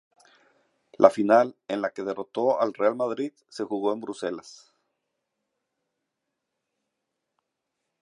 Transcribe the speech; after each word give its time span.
La 1.05 1.11
final, 1.17 1.55
en 1.67 1.79
la 1.79 1.91
que 1.91 2.01
derrotó 2.03 2.59
al 2.59 2.73
Real 2.73 2.95
Madrid, 2.95 3.33
se 3.49 3.65
jugó 3.65 3.93
en 3.93 3.99
Bruselas. 4.01 4.73